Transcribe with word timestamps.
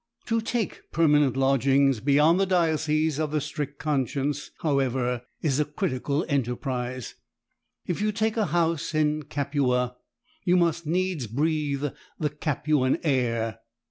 '"To 0.29 0.41
take 0.41 0.89
permanent 0.91 1.37
lodgings 1.37 1.99
beyond 1.99 2.39
the 2.39 2.47
diocese 2.47 3.19
of 3.19 3.29
the 3.29 3.39
strict 3.39 3.77
conscience, 3.77 4.49
however, 4.63 5.21
is 5.43 5.59
a 5.59 5.65
critical 5.65 6.25
enterprise. 6.27 7.13
If 7.85 8.01
you 8.01 8.11
take 8.11 8.35
a 8.35 8.47
house 8.47 8.95
in 8.95 9.21
Capua, 9.21 9.95
you 10.43 10.57
must 10.57 10.87
needs 10.87 11.27
breathe 11.27 11.85
the 12.17 12.29
Capuan 12.31 12.97
air. 13.03 13.59